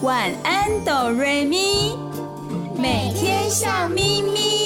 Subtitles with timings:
[0.00, 1.96] 晚安哆瑞咪，
[2.76, 4.57] 每天笑眯眯。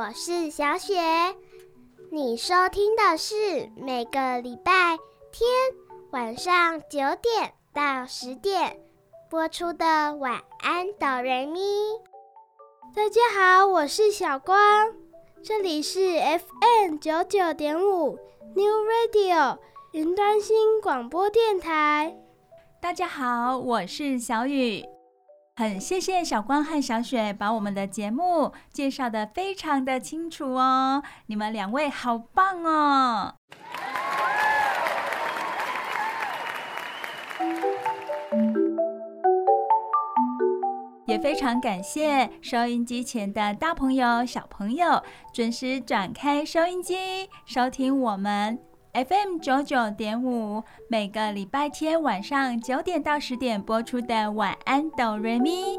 [0.00, 0.94] 我是小雪。
[2.10, 4.96] 你收听的是每个礼拜
[5.30, 5.46] 天
[6.10, 8.80] 晚上九点到十点
[9.28, 11.60] 播出的晚安哆瑞咪。
[12.96, 13.20] 大家
[13.58, 14.56] 好，我是小光，
[15.42, 18.18] 这里是 FM 九九点五
[18.54, 19.58] New Radio
[19.92, 22.16] 云端新广播电台。
[22.80, 24.82] 大家好，我是小雨。
[25.60, 33.34] 很谢谢小光和小雪把我们的节目介绍的非常的清楚哦，你们两位好棒哦！
[41.04, 45.02] 也非常感谢收音机前的大朋友、小朋友
[45.34, 48.69] 准时转开收音机，收听我们。
[48.92, 55.78] FM 九九点五，每个礼拜天晚上九点到十点播出的晚安哆瑞咪。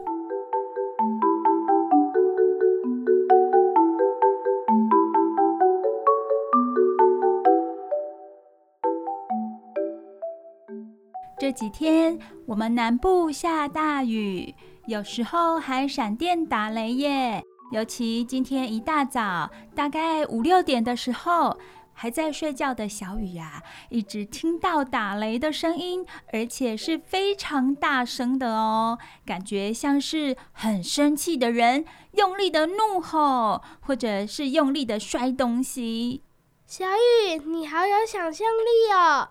[11.38, 14.56] 这几天我们南部下大雨，
[14.88, 17.44] 有时候还闪电打雷耶。
[17.74, 21.58] 尤其今天一大早，大概五六点的时候。
[22.02, 36.24] 还在睡觉的小雨呀，一直听到打雷的声音，而且是非常大声的哦，感觉像是很生气的人用力的怒吼，或者是用力的摔东西。
[36.66, 39.30] 小雨，你好有想象力哦！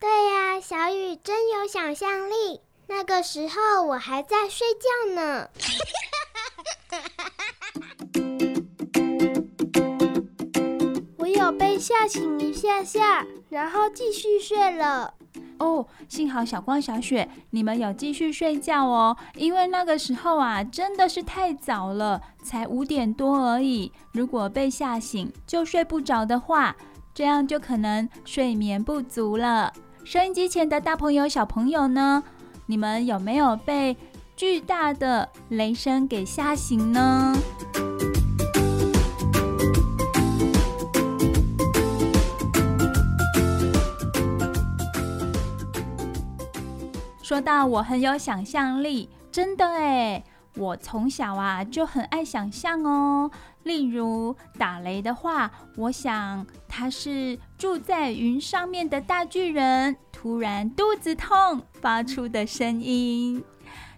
[0.00, 2.62] 对呀，小雨真有想象力。
[2.86, 5.50] 那个时候我还在睡觉呢。
[11.52, 15.14] 被吓醒一下下，然后继续睡了。
[15.58, 19.16] 哦，幸好小光、小雪，你们有继续睡觉哦。
[19.34, 23.90] 因为那个时候啊，真的是太早了，才五点多而已。
[24.12, 26.76] 如果被吓醒就睡不着的话，
[27.14, 29.72] 这样就可能睡眠不足了。
[30.04, 32.22] 收音机前的大朋友、小朋友呢？
[32.66, 33.96] 你们有没有被
[34.36, 37.34] 巨大的雷声给吓醒呢？
[47.26, 50.22] 说到我很有想象力，真的诶，
[50.54, 53.28] 我从小啊就很爱想象哦。
[53.64, 63.42] 例如打雷的话，我想他是住在云上面的大巨人突然肚子痛发出的声音。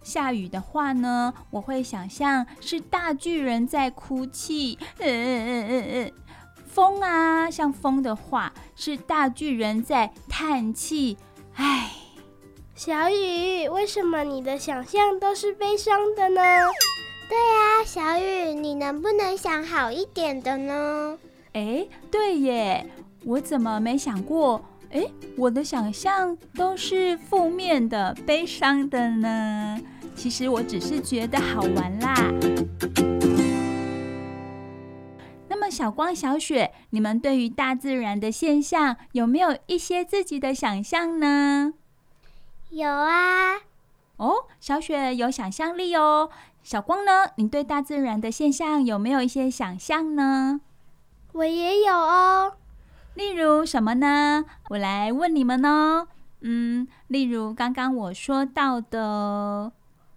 [0.02, 4.78] 下雨的话呢，我会想象是大巨人在哭泣。
[5.00, 6.12] 嗯嗯嗯嗯嗯。
[6.66, 11.18] 风啊，像风的话是大巨人在叹气。
[11.56, 12.07] 唉。
[12.78, 16.40] 小雨，为什么你的想象都是悲伤的呢？
[17.28, 21.18] 对呀，小雨，你能不能想好一点的呢？
[21.54, 22.86] 哎，对耶，
[23.24, 24.64] 我怎么没想过？
[24.92, 25.04] 哎，
[25.36, 29.80] 我的想象都是负面的、悲伤的呢？
[30.14, 32.14] 其实我只是觉得好玩啦。
[35.48, 41.74] 那么，小光、小雪，你们对于大自然的现象有没有一些自己的想象呢？
[42.70, 43.56] 有啊，
[44.18, 46.28] 哦，小雪有想象力哦。
[46.62, 47.30] 小光呢？
[47.36, 50.60] 你对大自然的现象有没有一些想象呢？
[51.32, 52.54] 我也有哦。
[53.14, 54.44] 例如什么呢？
[54.68, 56.08] 我来问你们哦。
[56.40, 59.72] 嗯，例如刚刚我说到的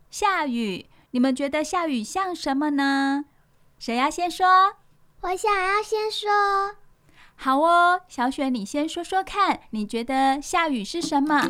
[0.09, 3.25] 下雨，你们觉得下雨像什么呢？
[3.79, 4.45] 谁要先说？
[5.21, 6.29] 我想要先说。
[7.43, 11.49] 好哦，小雪，你先说说看，你觉得下雨是什么？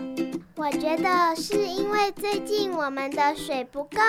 [0.56, 4.00] 我觉得是因为最近我们的水不够，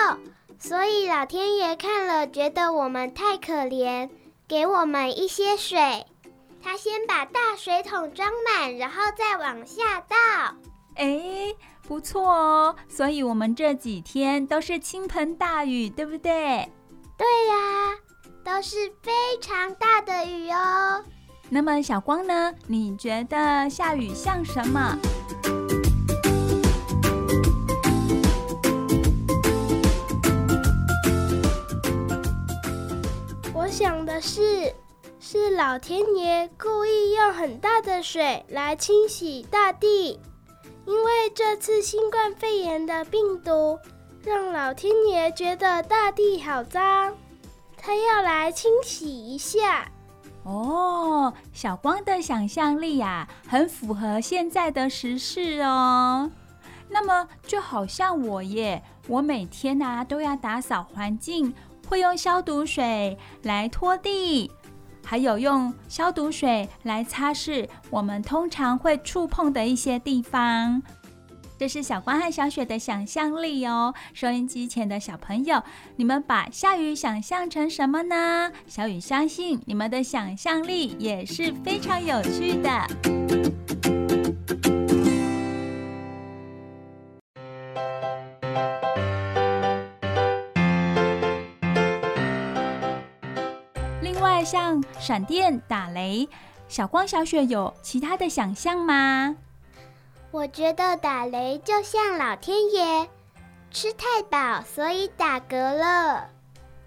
[0.57, 4.09] 所以老天爷看了觉得我们太可怜，
[4.47, 6.05] 给我们一些水。
[6.63, 10.15] 他先把大水桶装满，然后再往下倒。
[10.95, 11.53] 哎，
[11.85, 16.71] 不错哦，所以我们这几天都是倾盆大雨，对不对？
[17.17, 17.97] 对呀，
[18.41, 21.03] 都是非常大的雨哦。
[21.53, 22.51] 那么小光呢？
[22.65, 24.97] 你觉得下雨像什么？
[33.53, 34.73] 我想的是
[35.19, 40.19] 是老天爷故意用很大的水来清洗大地，
[40.87, 43.77] 因为这次新冠肺炎的病毒
[44.23, 47.15] 让老天爷觉得大地好脏，
[47.77, 49.87] 他要来清洗一下。
[50.43, 56.29] 哦，小光的想象力呀，很符合现在的时事哦。
[56.89, 61.53] 那么就好像我耶，我每天呐都要打扫环境，
[61.87, 64.51] 会用消毒水来拖地。
[65.05, 70.81] 还有用消毒水来擦拭我们通常会触碰的一些地方，
[71.57, 73.93] 这是小光和小雪的想象力哦。
[74.13, 75.63] 收音机前的小朋友，
[75.95, 78.51] 你们把下雨想象成什么呢？
[78.67, 82.69] 小雨相信你们的想象力也是非常有趣的。
[94.01, 96.27] 另外像闪电打雷，
[96.67, 99.37] 小光、小雪有其他的想象吗？
[100.33, 103.07] 我觉得打雷就像老天爷
[103.69, 106.27] 吃太饱，所以打嗝了。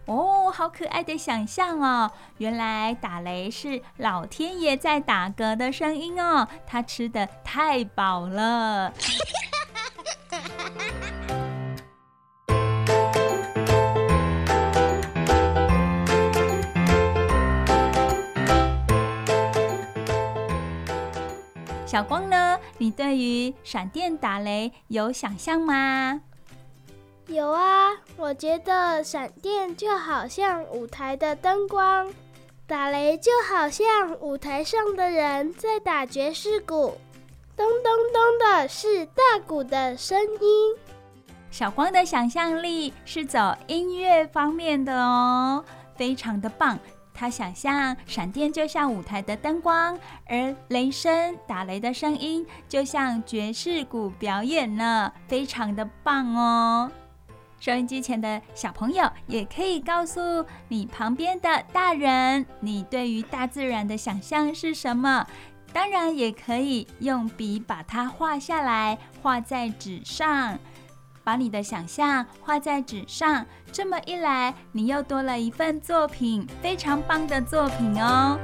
[0.06, 2.10] 哦，好可爱的想象哦！
[2.38, 8.93] 原来打雷是老天爷在打嗝的声音哦，他吃的太饱了。
[21.96, 22.60] 小光呢？
[22.76, 26.20] 你对于闪电打雷有想象吗？
[27.26, 27.88] 有啊，
[28.19, 32.12] 我觉得闪电就好像舞台的灯光，
[32.66, 36.98] 打雷就好像舞台上的人在打爵士鼓，
[37.56, 40.76] 咚咚咚的是大鼓的声音。
[41.50, 45.64] 小光的想象力是走音乐方面的哦，
[45.96, 46.78] 非常的棒。
[47.16, 56.90] 他想象闪电就像舞台的灯光，而雷声打雷的声音就像爵士鼓表演呢，非常的棒哦！
[57.58, 65.26] 收音机前的小朋友也可以告诉你旁边的大人，你对于大自然的想象是什么？
[65.72, 70.58] 当然也可以用笔把它画下来，画在纸上。
[71.26, 78.38] 把你的想象画在纸上，这么一来，你又多了一份作品，非常棒的作品哦。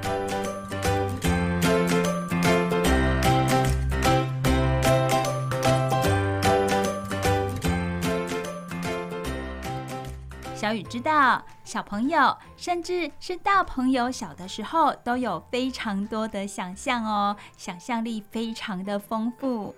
[10.57, 19.73] 小雨知道，小朋友甚至是大朋友，小的时候都有非常多的想象哦，想象力非常的丰富。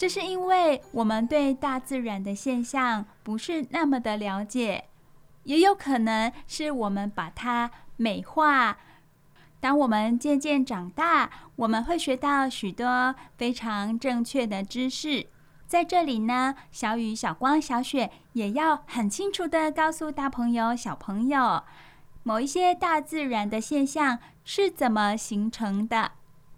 [0.00, 4.84] 这是因为我们对大自然的现象不是那么的了解，
[5.42, 8.78] 也有可能是我们把它美化。
[9.60, 15.26] 当我们渐渐长大，我们会学到许多非常正确的知识。
[15.66, 21.62] 在这里呢，小雨、小光、小雪也要很清楚的告诉大朋友、小朋友，
[22.22, 26.12] 某一些大自然的现象是怎么形成的。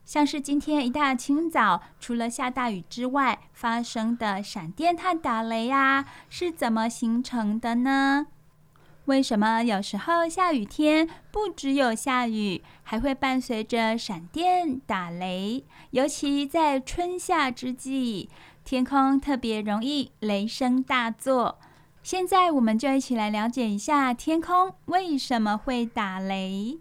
[0.04, 8.26] 像是今天一大清早，除了下大雨之外，发生的闪电和打雷啊，是怎么形成的呢？
[9.06, 15.64] 为什么有时候下雨天不只有下雨，还会伴随着闪电打雷？
[15.90, 18.28] 尤其在春夏之际，
[18.64, 21.59] 天空特别容易雷声大作。
[22.02, 26.78] 现在我们就一起来了解一下天空为什么会打雷。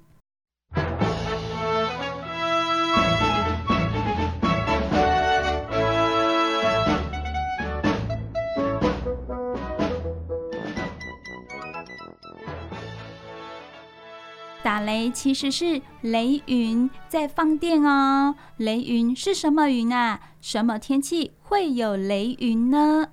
[14.63, 18.35] 打雷其实是雷云在放电哦。
[18.57, 20.19] 雷云是什么云啊？
[20.39, 23.09] 什么天气会有雷云呢？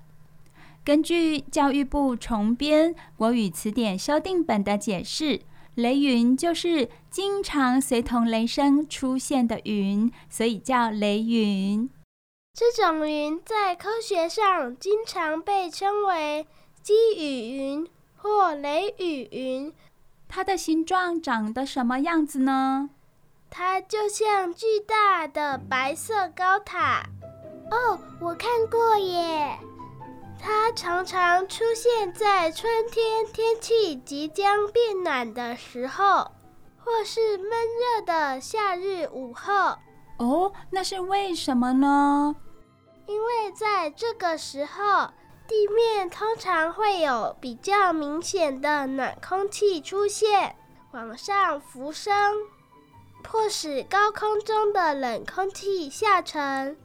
[0.84, 5.40] 根据教育部重编国语词典修订本的解释，
[5.74, 11.88] 雷云就是经常随同雷声出现的云，所以叫雷云。
[12.52, 16.46] 这种云在科学上经常被称为
[16.82, 19.72] 积雨云或雷雨云。
[20.28, 22.90] 它的形状长得什么样子呢？
[23.50, 27.02] 它就像巨大的白色高塔。
[27.70, 29.58] 哦，我看过耶。
[30.38, 36.30] 它常常出现在春天天气即将变暖的时候，
[36.76, 39.52] 或是闷热的夏日午后。
[40.18, 42.36] 哦，那是为什么呢？
[43.06, 45.10] 因为在这个时候，
[45.48, 50.54] 地面通常会有比较明显的暖空气出现，
[50.92, 52.34] 往上浮升，
[53.22, 56.76] 迫使高空中的冷空气下沉，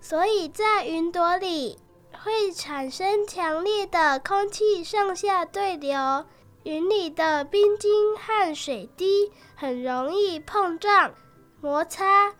[0.00, 1.80] 所以在云朵里
[2.24, 6.24] 会产生强烈的空气上下对流，
[6.62, 11.12] 云里的冰晶和水滴很容易碰撞、
[11.60, 12.34] 摩擦，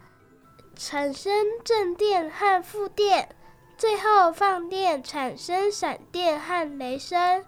[0.76, 3.34] 产生正电和负电，
[3.82, 7.44] 最后放电产生闪电和雷声。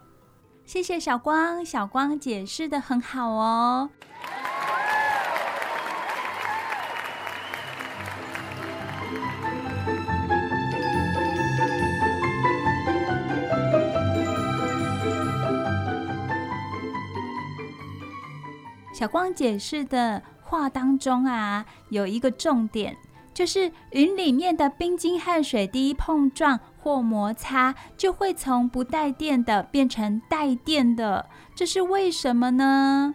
[0.65, 3.89] 谢谢小光，小光解释的很好哦。
[18.93, 22.97] 小光解释的话当中啊，有一个重点，
[23.35, 26.59] 就是云里面的冰晶和水滴碰撞。
[26.85, 33.15] 或摩擦就会从不带电的变成带电的，这是为什么呢？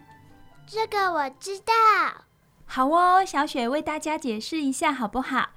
[0.66, 1.72] 这个我知道。
[2.66, 5.50] 好哦，小雪为大家解释一下好不好？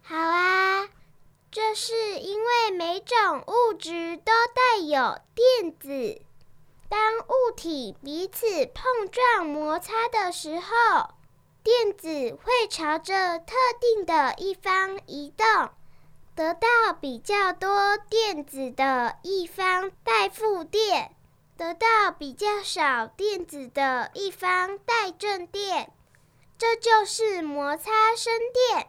[0.00, 0.86] 好啊，
[1.50, 6.22] 这是因为每种物质都带有电子，
[6.88, 11.15] 当物体彼此碰撞摩擦的时候，
[11.66, 15.70] 电子会朝着特定的一方移动。
[16.36, 21.10] 得到比较多电子的一方带负电，
[21.56, 25.90] 得到比较少电子的一方带正电，
[26.56, 28.32] 这就是摩擦生
[28.70, 28.86] 电。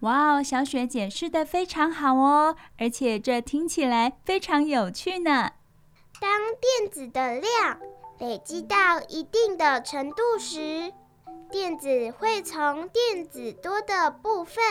[0.00, 5.52] 哇哦，小雪解释的非常好哦，而且这听起来非常有趣呢。
[6.20, 7.80] 当电子的量
[8.18, 10.92] 累积到一定的程度时，
[11.52, 14.64] 电子会从电子多的部分。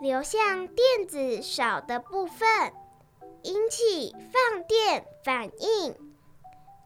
[0.00, 2.72] 流向电子少的部分，
[3.42, 5.94] 引起放电反应。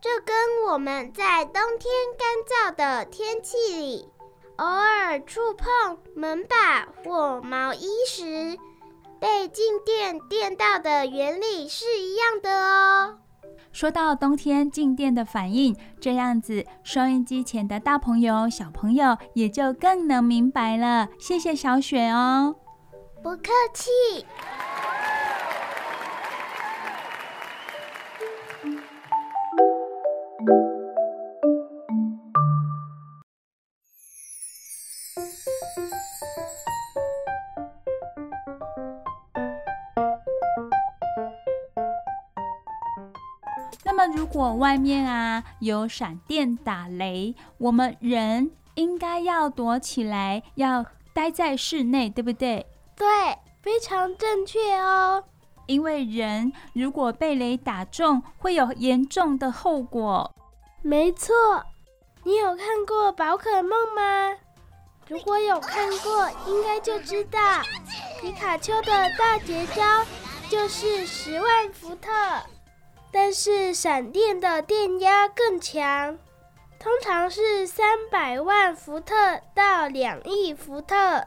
[0.00, 4.08] 这跟我们在冬天干燥的天气里，
[4.56, 8.58] 偶尔触碰门把或毛衣时，
[9.20, 13.18] 被静电电到的原理是一样的哦。
[13.72, 21.08] 说到冬天静电的反应，这样子收音机前的大朋友、小朋友也就更能明白了。
[21.18, 22.54] 谢谢小雪哦。
[23.22, 24.24] 不客气。
[44.42, 52.66] 果外面啊有闪电打雷，我们人应该要躲起来，要待在室内，对不对？
[52.96, 53.06] 对，
[53.62, 55.22] 非常正确哦。
[55.66, 60.34] 因为人如果被雷打中，会有严重的后果。
[60.82, 61.32] 没错，
[62.24, 64.36] 你有看过宝可梦吗？
[65.06, 67.38] 如果有看过，应该就知道
[68.20, 69.82] 皮卡丘的大绝招
[70.50, 72.10] 就是十万伏特。
[73.12, 76.18] 但是闪电的电压更强，
[76.78, 79.14] 通常是三百万伏特
[79.54, 81.26] 到两亿伏特。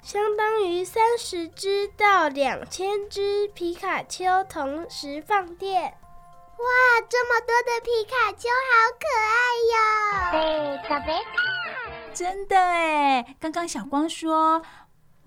[0.00, 5.82] 相当于三十只到两千只皮卡丘同时放电。
[5.82, 6.66] 哇，
[7.08, 10.78] 这么多的皮卡丘，好可爱哟！
[10.78, 14.62] 贝卡贝卡，真的哎，刚刚小光说，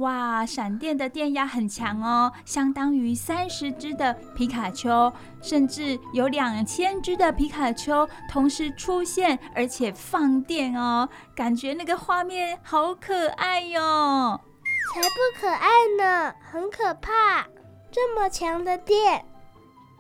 [0.01, 14.39] 哇，闪电的电压很强哦，相当于三十只的皮卡丘，甚至有两千只的皮卡丘同时出现，而且放电哦，感觉那个画面好可爱哟。
[14.93, 17.45] 才不可爱呢，很可怕！
[17.91, 19.23] 这么强的电，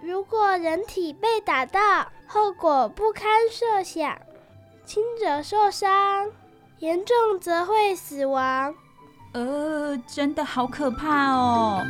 [0.01, 4.17] 如果人体被打到，后果不堪设想，
[4.83, 6.29] 轻者受伤，
[6.79, 8.73] 严重则会死亡。
[9.33, 11.81] 呃，真的好可怕哦。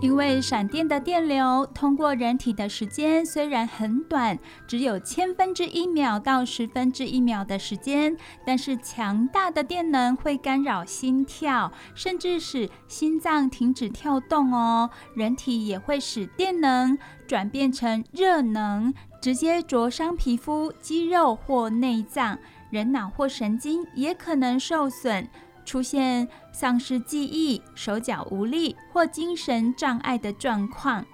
[0.00, 14.88] 因为闪电的电流通过人体的时间虽然很短，只有千分之一秒到十分之一秒的时间，但是强大的电能会干扰心跳，甚至使心脏停止跳动哦。
[15.14, 22.38] 人体也会使电能转变成热能，直接灼伤皮肤、肌肉或内脏，
[22.70, 25.28] 人脑或神经也可能受损。
[25.68, 31.04] 出现丧失记忆、手脚无力或精神障碍的状况。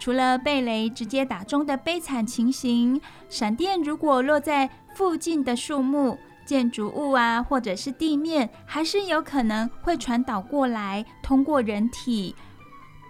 [0.00, 2.98] 除了被雷直接打中的悲惨情形，
[3.28, 12.34] 闪电如果落在附近的树木、建筑物啊，或者是地面，还是有可能会传导过来，通过人体。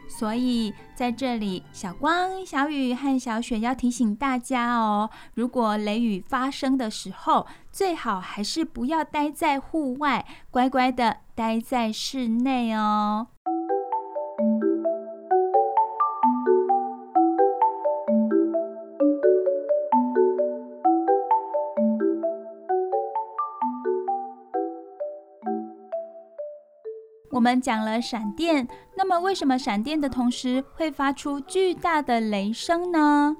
[0.09, 13.29] 所以在这里，小光、小雨和小雪要提醒大家哦，如果雷雨发生的时候，最好还是不要待在户外，乖乖的待在室内哦。
[27.38, 28.66] 我们讲了闪电，
[28.97, 33.37] 那么为什么闪电的同时会发出巨大的雷声呢？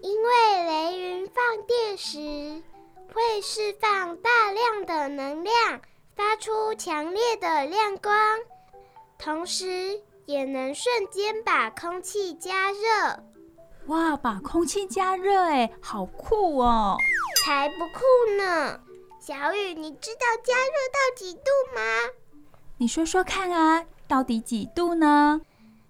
[0.00, 2.62] 因为雷云放电时
[3.12, 5.82] 会释放大量的能量，
[6.16, 8.14] 发出强烈的亮光，
[9.18, 13.22] 同时也能瞬间把空气加热。
[13.88, 16.96] 哇，把空气加热，哎，好酷哦！
[17.44, 18.00] 才不酷
[18.38, 18.80] 呢！
[19.20, 21.82] 小雨，你知道加热到几度吗？
[22.80, 25.40] 你说说看啊，到底几度呢？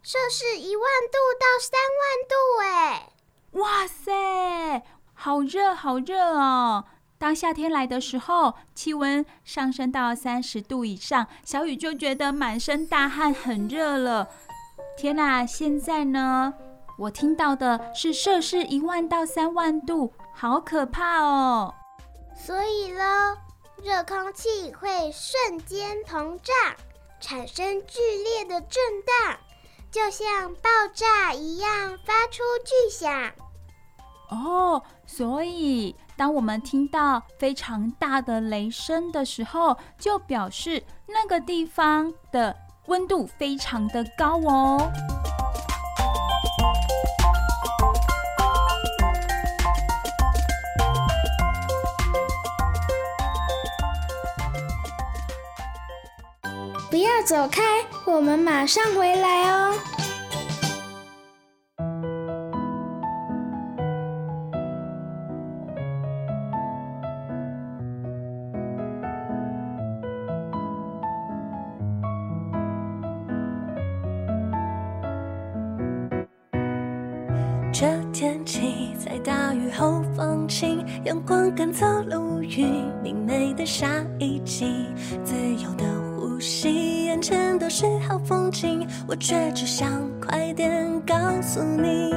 [0.03, 3.13] 摄氏一万度到三万度，哎！
[3.53, 6.87] 哇塞，好热好热哦！
[7.19, 14.27] 当夏天来的时候，气温上升到三十度以上，小雨就觉得满身大汗，很热了。
[14.97, 16.55] 天哪，现在呢？
[16.97, 21.75] 我听到的是摄氏一万到三万度，好可怕哦！
[22.35, 23.03] 所以咯。
[23.85, 26.55] 热空气会瞬间膨胀，
[27.21, 29.39] 产生剧烈的震荡，
[29.91, 33.33] 就像爆炸一样发出巨响。
[34.31, 42.55] 哦，所以当我们听到非常大的雷声的时候，就表示那个地方的
[42.87, 44.91] 温度非常的高哦。
[57.19, 57.63] 要走开，
[58.07, 59.75] 我们马上回来哦。
[77.73, 83.89] 这天气在大雨后放晴，阳光赶走了乌云，明媚的下
[84.21, 84.87] 一季，
[85.25, 86.08] 自由的。
[86.39, 92.13] 呼吸，眼前都是好风景，我却只想快点告诉你，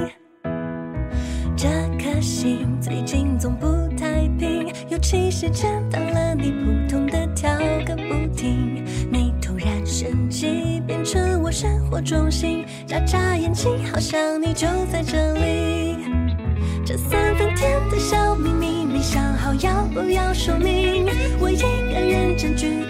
[1.57, 3.65] 这颗心最近总不
[3.97, 7.49] 太平，尤其是见到了你，扑通的跳
[7.83, 8.85] 个不停。
[9.11, 15.97] 你突然升级，变成我生活中心，眨眨眼睛，好像你就在这里。
[16.85, 21.07] 这三分甜的小秘密，没想好要不要说明。
[21.39, 21.55] 我一
[21.91, 22.80] 个人占据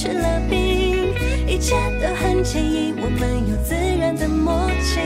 [0.00, 1.12] 吃了冰，
[1.46, 4.98] 一切都很惬意，我们有自然的默契，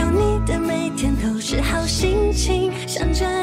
[0.00, 3.37] 有你的每天都是好心情，想着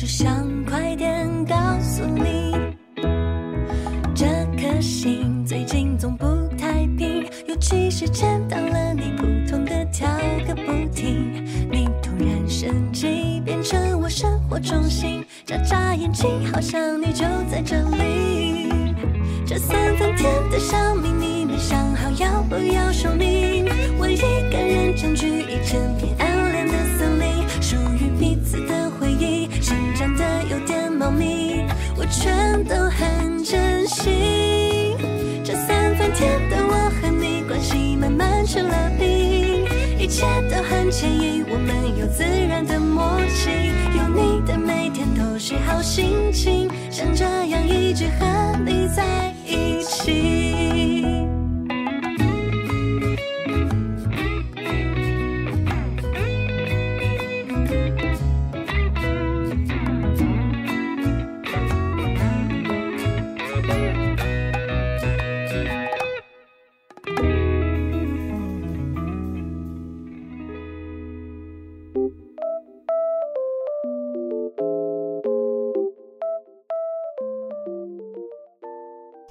[0.00, 0.49] 只想
[45.80, 48.39] 好心情，像这样一直和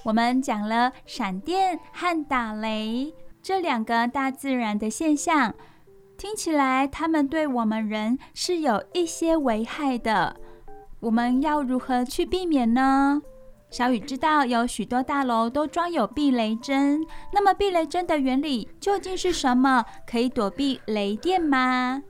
[0.10, 5.54] 我们讲了闪电和打雷这两个大自然的现象，
[6.18, 10.36] 听起来它们对我们人是有一些危害的。
[11.00, 13.22] 我们要如何去避免呢？
[13.70, 19.86] 小雨知道有许多大楼都装有避雷针，那么避雷针的原理究竟是什么？
[20.08, 22.02] 可以躲避雷电吗？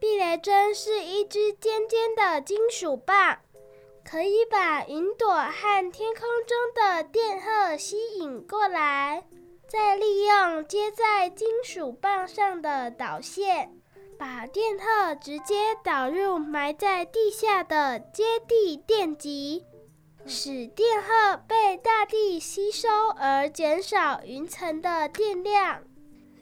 [0.00, 3.36] 避雷针是一支尖尖的金属棒，
[4.08, 9.24] 可以把云朵和天空中的电荷吸引过来，
[9.68, 13.72] 再利用接在金属棒上的导线，
[14.16, 19.64] 把电荷直接导入埋在地下的接地电极。
[20.24, 22.88] 使电荷被大地吸收，
[23.18, 25.82] 而减少云层的电量，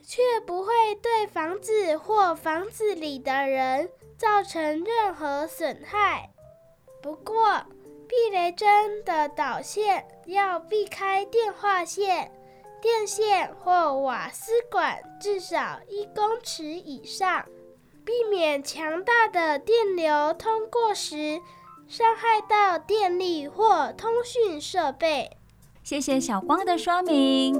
[0.02, 6.33] 却不会对房子或房子里的人造成任何损害。
[7.04, 7.34] 不过，
[8.08, 12.32] 避雷针的导线要避开电话线、
[12.80, 17.44] 电线或瓦斯管至少一公尺以上，
[18.06, 21.42] 避免强大的电流通过时，
[21.86, 25.36] 伤害到电力或通讯设备。
[25.82, 27.54] 谢谢小光的说明。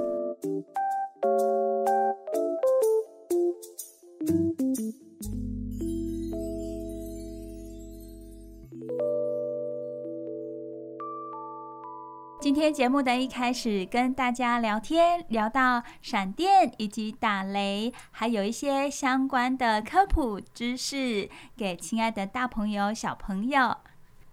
[12.75, 23.77] 节目的一开始，跟大家聊天，聊到闪电以及打雷，还有一些相关的科普知识，给亲爱的大朋友、小朋友。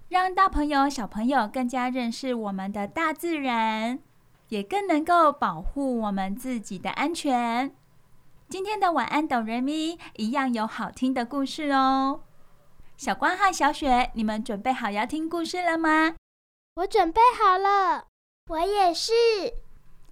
[0.09, 4.01] 让大朋友、小朋友更加认识我们的大自然，
[4.49, 7.73] 也更能够保护我们自己的安全。
[8.49, 12.23] 今天的晚安，哆瑞咪一样有好听的故事哦。
[12.97, 16.17] 小光和小雪，你们准备好要听故事了吗？
[16.75, 18.09] 我准备好了，
[18.53, 19.13] 我也是。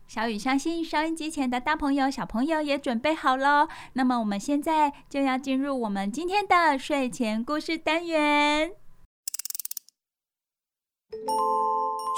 [0.09, 3.69] 小雨相信收音机前的大朋友、小朋友也准备好了。
[3.93, 8.73] 那么我们现在就要进入我们今天的睡前故事单元。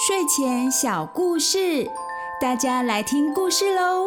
[0.06, 1.90] 睡前小故事，
[2.40, 4.06] 大家来听故事喽！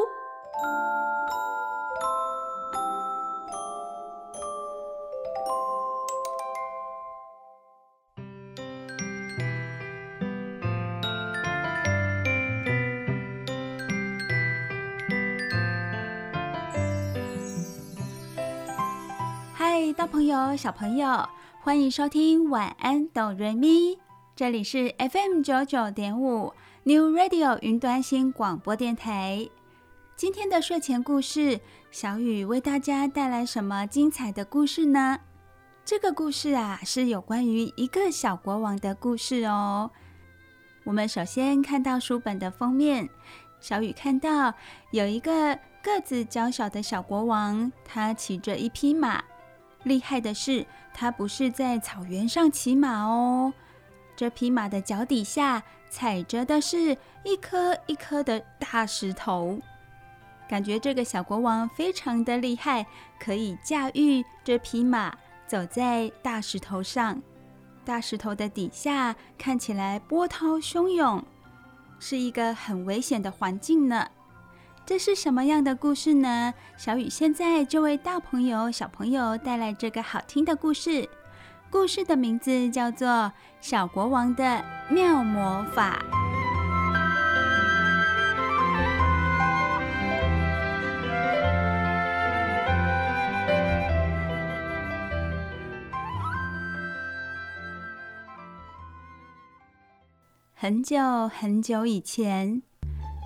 [20.15, 21.27] 朋友、小朋友，
[21.59, 23.99] 欢迎收听晚安，哆瑞咪。
[24.33, 29.49] 这里是 FM 九九点五 New Radio 云端新广播电台。
[30.15, 31.59] 今天的睡前故事，
[31.91, 35.19] 小雨为大家带来什么精彩的故事呢？
[35.83, 39.91] 这个故事啊，是有关于一个小国王的故事哦。
[40.85, 43.09] 我们首先看到书本的封面，
[43.59, 44.53] 小雨看到
[44.91, 49.21] 有一个个子娇小的小国王，他骑着一匹马。
[49.85, 53.53] 厉害的是，他不是在草原上骑马哦。
[54.15, 59.59] 这匹马的脚底下踩着的是一颗一颗的大石头，
[60.49, 62.85] 感觉这个小国王非常的厉害，
[63.19, 65.15] 可以驾驭这匹马
[65.47, 67.21] 走在大石头上。
[67.83, 71.23] 大石头的底下看起来波涛汹涌，
[71.99, 74.09] 是一个很危险的环境呢。
[74.87, 76.53] 这是什么样的故事呢？
[76.77, 81.09] 小雨现在就为大朋友、小朋友带来这个好听的故事。
[81.71, 83.07] 故事的名字叫做
[83.59, 85.99] 《小国王的妙魔法》。
[100.53, 102.61] 很久很久以前，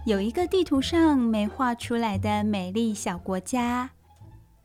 [0.06, 3.92] 有一个地图上没画出来的美丽小国家。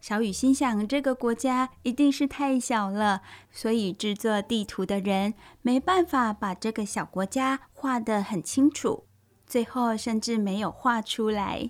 [0.01, 3.20] 小雨心想，这个国家一定是太小了，
[3.51, 9.05] 所以制作地图的人没办法把这个小国家画得很清楚，
[9.47, 11.68] 最后甚至没有画出来。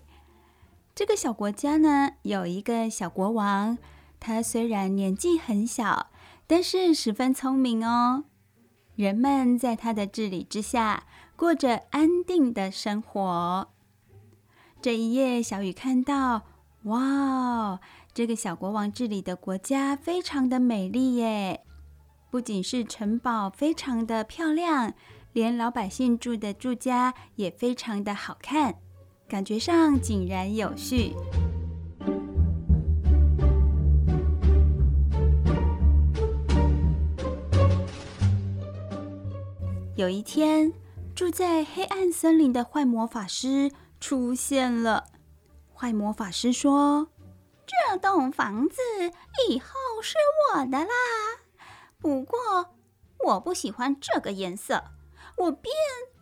[0.94, 3.78] 这个小国家呢，有一个小国王，
[4.20, 6.10] 他虽然年纪很小，
[6.46, 8.24] 但是十分聪明哦。
[8.96, 11.04] 人们在他的治理之下，
[11.36, 13.68] 过着安定的生活。
[14.80, 16.42] 这一夜，小雨看到，
[16.84, 17.80] 哇！
[18.12, 21.64] 这个小国王治理的国家非常的美丽耶，
[22.30, 24.94] 不仅是城堡非常的漂亮，
[25.32, 28.76] 连老百姓住的住家也非常的好看，
[29.26, 31.14] 感觉上井然有序。
[39.96, 40.72] 有一天，
[41.14, 45.04] 住在黑暗森林的坏魔法师出现了。
[45.72, 47.08] 坏魔法师说
[47.64, 48.76] ：“这栋房子
[49.48, 49.68] 以后
[50.02, 50.16] 是
[50.52, 50.90] 我的啦，
[52.00, 52.38] 不过
[53.26, 54.84] 我不喜欢这个颜色，
[55.36, 55.72] 我变，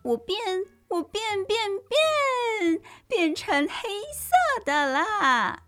[0.02, 0.38] 我变，
[0.88, 1.58] 我变变
[2.60, 5.62] 变，变成黑色的啦！”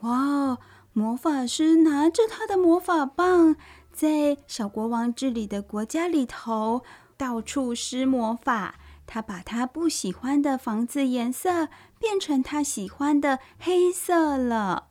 [0.00, 0.58] 哇！
[0.92, 3.54] 魔法师拿着他的魔法棒，
[3.92, 6.82] 在小国王治理的国家里头
[7.16, 8.76] 到处施魔法。
[9.06, 14.88] 他把他不喜欢的房子颜色变成他喜欢的黑色了。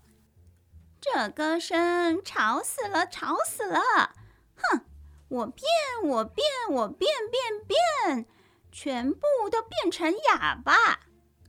[1.01, 4.15] 这歌声吵死了，吵死了！
[4.55, 4.81] 哼，
[5.27, 5.65] 我变，
[6.03, 7.67] 我变，我变变
[8.07, 8.25] 变，
[8.71, 9.19] 全部
[9.51, 10.73] 都变成哑巴。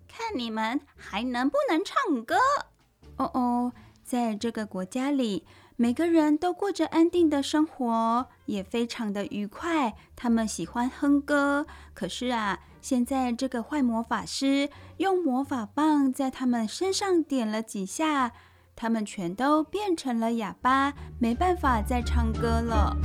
[0.09, 2.37] 看你们还能不能唱歌？
[3.17, 3.73] 哦哦。
[4.03, 5.45] 在这个国家里，
[5.79, 9.95] 每个人都过着安定的生活，也非常的愉快。
[10.17, 11.67] 他们喜欢哼歌。
[11.93, 18.33] 可是啊，现在这个坏魔法师用魔法棒在他们身上点了几下，
[18.75, 22.97] 他们全都变成了哑巴，没办法再唱歌了。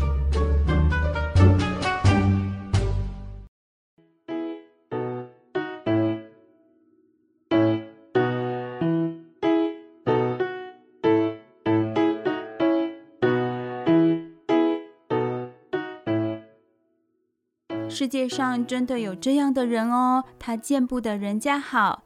[18.01, 22.01] 世界上真的有这样的人哦，他见不得人家好，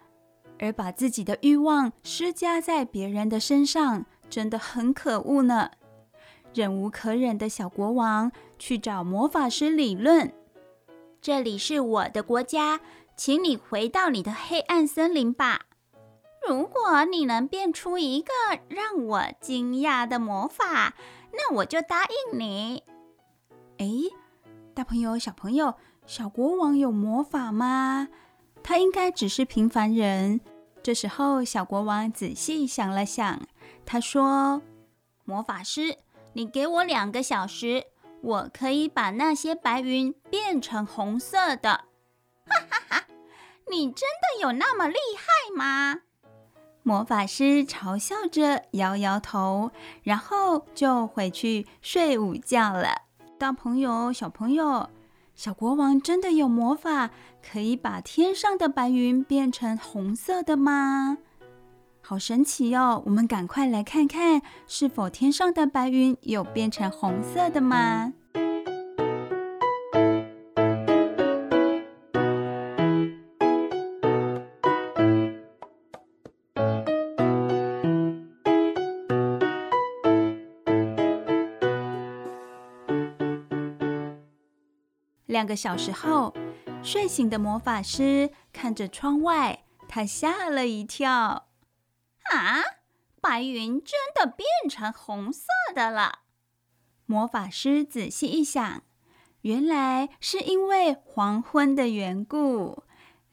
[0.60, 5.72] 而把自己的欲望施加在别人的身上，真的很可恶呢。
[6.54, 8.30] 忍无可忍的小国王
[8.60, 10.34] 去找魔法师理论
[11.22, 12.82] ：“这里是我的国家，
[13.16, 15.62] 请你回到你的黑暗森林吧。
[16.46, 18.34] 如果你能变出一个
[18.68, 20.94] 让我惊讶的魔法，
[21.32, 22.84] 那我就答应你。”
[23.80, 23.86] 哎。
[24.76, 28.10] 大朋友、小朋友，小国王有魔法吗？
[28.62, 30.42] 他应该只是平凡人。
[30.84, 33.40] 这时候，小国王仔细想了想，
[33.86, 34.62] 他说
[35.24, 36.00] ：“魔法师，
[36.34, 37.86] 你给我两个小时，
[38.22, 41.86] 我可以把那些白云变成红色的。”
[42.46, 43.06] 哈哈哈！
[43.72, 46.02] 你真的有那么厉害吗？
[46.84, 49.72] 魔法师嘲笑着摇摇头，
[50.04, 53.04] 然后就回去睡午觉了。
[53.38, 54.90] 大朋友、小朋友，
[55.36, 57.12] 小国王真的有魔法，
[57.44, 61.18] 可以把天上的白云变成红色的吗？
[62.02, 63.04] 好神奇哦！
[63.06, 68.14] 我们赶快来看看，是否天上的白云有变成红色的吗？
[85.36, 86.34] 两个小时后，
[86.82, 91.50] 睡醒的魔法师看着窗外，他吓了一跳。
[92.32, 92.64] 啊，
[93.20, 95.44] 白云真的变成红色
[95.74, 96.20] 的了！
[97.06, 98.84] 魔法师仔细一想，
[99.42, 102.84] 原来是因为黄昏的缘故。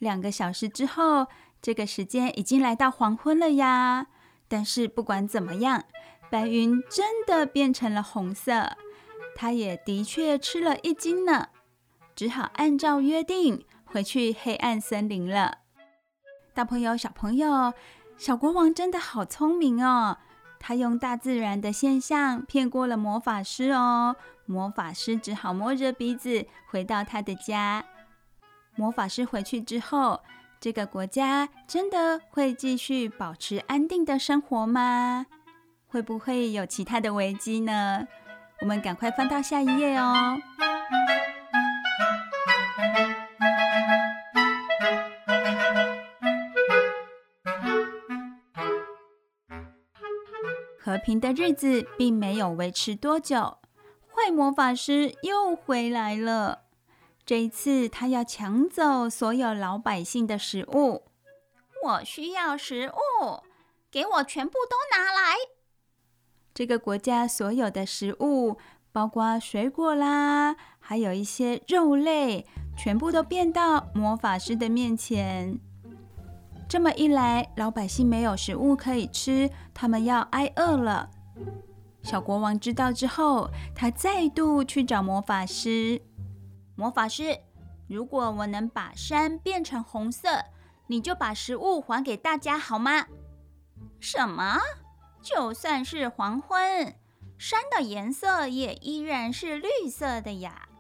[0.01, 1.29] 两个小时之后，
[1.63, 4.09] 这个时间已经来到黄昏了呀。
[4.49, 5.85] 但是不管怎么样，
[6.29, 8.77] 白云真的变成了红色，
[9.37, 11.51] 他也的确吃了一惊呢。
[12.15, 15.59] 只好按照约定回去黑暗森林了。
[16.55, 17.73] 大朋友、小朋友，
[18.17, 20.19] 小国王真的好聪明哦！
[20.59, 24.15] 他用大自然的现象骗过了魔法师哦。
[24.45, 27.85] 魔法师只好摸着鼻子回到他的家。
[28.77, 30.21] 魔法师回去之后，
[30.61, 35.27] 这个国家真的会继续保持安定的生活吗？
[35.89, 38.07] 会不会有其他的危机呢？
[38.61, 40.39] 我们赶快翻到下一页哦。
[50.93, 53.57] 和平的日子并没有维持多久，
[54.15, 56.65] 坏魔法师又回来了。
[57.25, 61.05] 这一次，他要抢走所有老百姓的食物。
[61.83, 63.43] 我需要食物，
[63.91, 65.35] 给我全部都拿来！
[66.53, 68.59] 这个国家所有的食物，
[68.93, 75.59] 包括水果啦，还有一些肉类，全部都变到魔法师的面前。
[76.73, 81.11] 这么一来，老百姓没有食物可以吃，他们要挨饿了。
[82.03, 86.01] 小国王知道之后，他再度去找魔法师。
[86.75, 87.41] 魔法师，
[87.89, 90.47] 如果我能把山变成红色，
[90.87, 93.05] 你就把食物还给大家好吗？
[94.01, 94.59] 什么？
[95.21, 96.95] 就算是黄昏，
[97.37, 100.71] 山的颜色也依然是绿色的呀。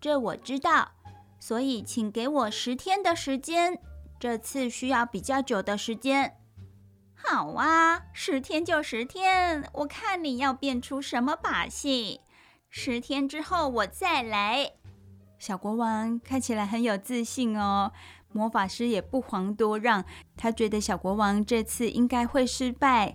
[0.00, 0.92] 这我知道。
[1.38, 3.78] 所以请给我十天的时间。
[4.24, 6.38] 这次需要比较久的时间。
[7.14, 12.22] 好啊，十天就十天，我看你要变出什么把戏。
[12.70, 14.72] 十天之后我再来。
[15.38, 17.92] 小国王看起来很有自信哦，
[18.32, 20.02] 魔法师也不遑多让，
[20.38, 23.12] 他觉得小国王这次应该会失败。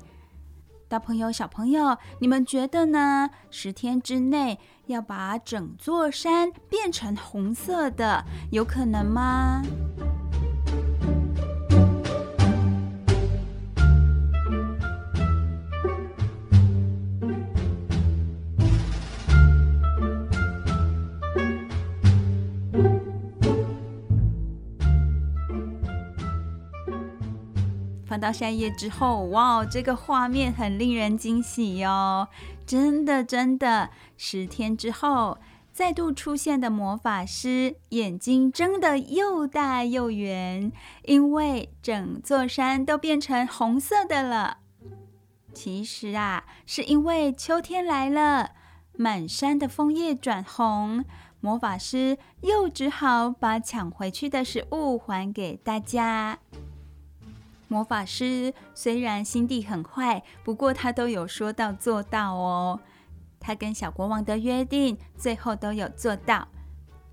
[0.87, 3.31] 大朋友、小朋友，你们觉得呢？
[3.49, 9.63] 十天之内要把整座山变成红色的，有可能吗？
[28.19, 32.27] 到下一页之后，哇，这个画面很令人惊喜哟！
[32.65, 35.37] 真的，真的，十天之后
[35.71, 40.71] 再度出现的魔法师，眼睛睁得又大又圆，
[41.05, 44.57] 因为整座山都变成红色的了。
[45.53, 48.51] 其实啊，是因为秋天来了，
[48.97, 51.03] 满山的枫叶转红，
[51.39, 56.37] 魔法师又只好把抢回去的食物还给大家。
[57.69, 62.81] 魔法师虽然心地很坏，不过他都有说到做到哦。
[63.39, 66.47] 他跟小国王的约定，最后都有做到。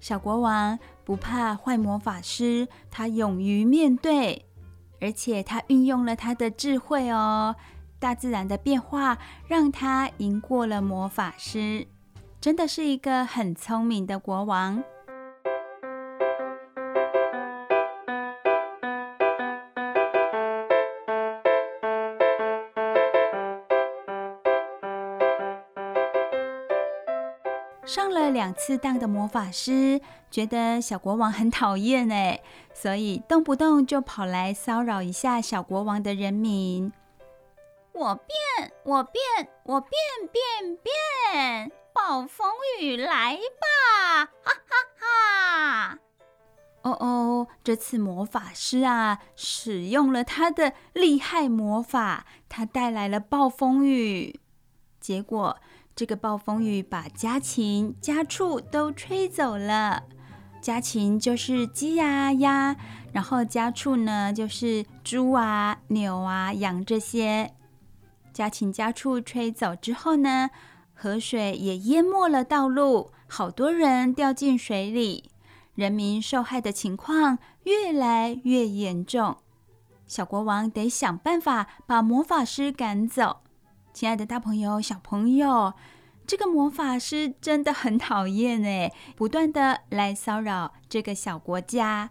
[0.00, 4.44] 小国王不怕坏魔法师，他勇于面对，
[5.00, 7.54] 而且他运用了他的智慧哦。
[7.98, 11.86] 大自然的变化让他赢过了魔法师，
[12.40, 14.82] 真的是一个很聪明的国王。
[27.86, 32.42] 上了两次当的魔法师觉得小国王很讨厌哎，
[32.74, 36.92] 所以动不动就跑来骚扰一下小国王的人民。
[37.92, 39.22] 我变，我变，
[39.62, 39.90] 我变
[40.32, 44.24] 变变，暴风雨来吧！
[44.42, 45.98] 哈哈哈！
[46.82, 54.40] 哦哦，这次魔法师啊，使用了他的厉害魔法，他带来了暴风雨，
[55.00, 55.56] 结果。
[55.96, 60.02] 这个暴风雨把家禽、家畜都吹走了。
[60.60, 62.76] 家禽就是鸡呀、鸭，
[63.14, 67.54] 然后家畜呢就是猪啊、牛啊、羊这些。
[68.34, 70.50] 家禽、家畜吹走之后呢，
[70.92, 75.30] 河水也淹没了道路，好多人掉进水里，
[75.74, 79.38] 人民受害的情况越来越严重。
[80.06, 83.38] 小国王得想办法把魔法师赶走。
[83.96, 85.72] 亲爱的大朋友、小朋友，
[86.26, 92.10] 这个魔法师真的很讨厌哎，不断的来骚扰这个小国家。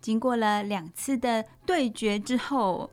[0.00, 2.90] 经过了两次的对决之后，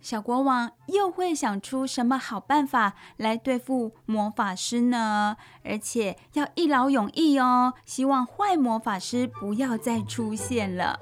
[0.00, 5.36] 小国王又会想出什么好办法来对付魔法师呢？
[5.62, 10.98] 而且要一劳永逸哦，希望坏魔法师不要再出现了。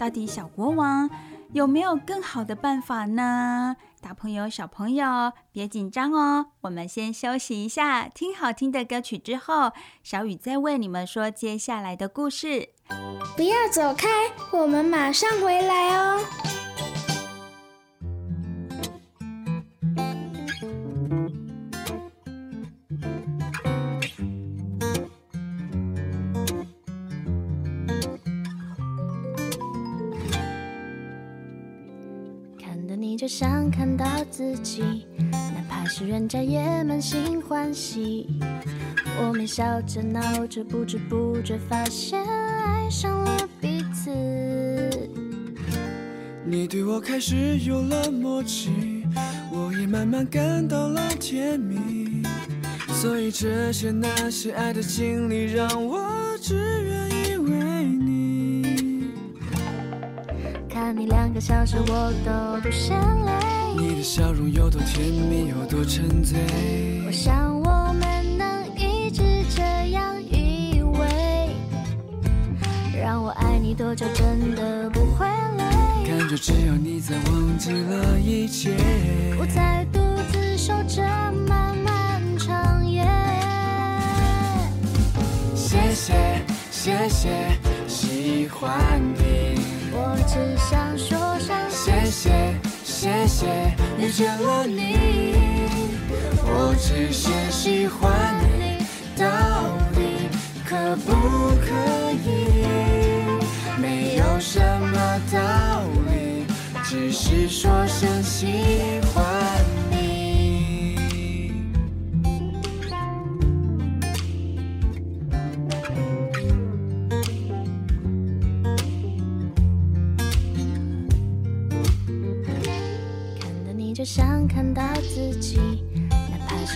[0.00, 1.10] 到底小国王
[1.52, 3.76] 有没有更好的办法呢？
[4.00, 12.70] 大朋友、小朋友，别紧张哦，我们先休息一下，听好听的歌曲之后，小雨再为你们说接下来的故事。
[13.36, 14.08] 不要走开，
[14.52, 16.18] 我们马上回来哦。
[33.20, 38.26] 就像看到自己，哪怕是人家也满心欢喜。
[39.20, 44.10] 我们笑着闹着，不知不觉发现爱上了彼此。
[46.46, 49.04] 你对我开始有了默契，
[49.52, 52.22] 我也慢慢感到了甜蜜。
[52.88, 55.99] 所以这些那些爱的经历，让我
[61.40, 63.32] 个小时，我都不嫌累。
[63.78, 66.38] 你的笑容有多甜蜜，有多沉醉。
[67.06, 69.62] 我想我们能一直这
[69.92, 71.48] 样依偎。
[72.94, 75.26] 让我爱你多久，真的不会
[75.56, 75.64] 累。
[76.06, 78.76] 感觉只有你在，忘记了一切。
[79.38, 79.98] 不再独
[80.30, 81.02] 自守着
[81.48, 83.02] 漫漫长夜。
[85.54, 87.30] 谢谢，谢谢，
[87.88, 89.58] 喜欢你。
[89.92, 91.19] 我只想说声
[92.20, 92.28] 谢
[92.84, 93.26] 谢。
[93.26, 93.46] 谢
[93.98, 95.34] 遇见了你，
[96.42, 98.84] 我只是喜欢你，
[99.16, 99.24] 到
[99.94, 100.28] 底
[100.66, 101.10] 可不
[101.60, 102.66] 可以？
[103.80, 106.44] 没有什么道理，
[106.84, 109.59] 只是说声喜欢。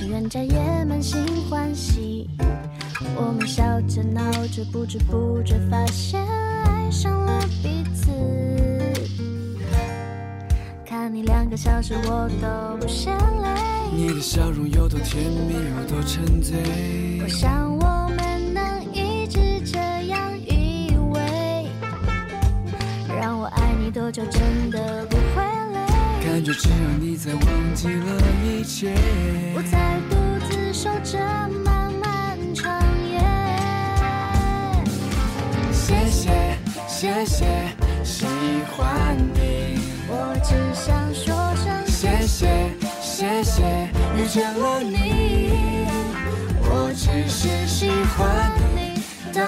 [0.08, 2.28] 人家也满心欢喜。
[3.16, 6.20] 我们笑着闹着，不知不觉发现
[6.64, 8.10] 爱上了彼此。
[10.86, 13.48] 看你两个小时，我都不嫌累。
[13.96, 16.56] 你的笑容有多甜蜜，有多沉醉。
[17.22, 17.73] 我想
[27.14, 28.92] 你在忘记了一切，
[29.54, 30.16] 我在独
[30.50, 31.16] 自守着
[31.64, 32.76] 漫漫长
[33.08, 33.20] 夜。
[35.70, 36.58] 谢谢，
[36.88, 37.46] 谢谢，
[38.02, 38.26] 喜
[38.66, 39.78] 欢你。
[40.08, 43.62] 我只想说声谢谢，谢谢，
[44.16, 45.52] 遇见了你。
[46.62, 49.00] 我只是喜欢你，
[49.32, 49.40] 到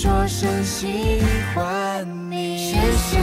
[0.00, 1.20] 说声喜
[1.52, 3.18] 欢你，谢谢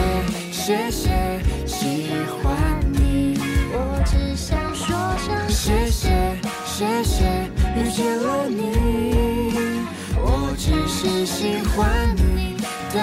[0.51, 2.09] 谢谢喜
[2.43, 3.39] 欢你。
[3.71, 9.85] 我只想说声谢谢谢谢遇见了你。
[10.17, 12.57] 我只是喜欢你，
[12.93, 12.99] 到